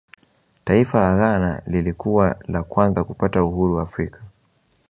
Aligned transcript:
taifa 0.63 0.99
la 0.99 1.15
ghana 1.15 1.61
lilikuwa 1.67 2.39
la 2.47 2.63
kwanza 2.63 3.03
kupata 3.03 3.43
uhuru 3.43 3.79
afrika 3.79 4.21